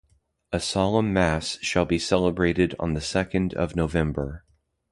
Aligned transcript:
A 0.51 0.59
solemn 0.59 1.13
mass 1.13 1.59
shall 1.61 1.85
be 1.85 1.99
celebrated 1.99 2.73
on 2.79 2.95
the 2.95 3.01
second 3.01 3.53
of 3.53 3.75
November. 3.75 4.43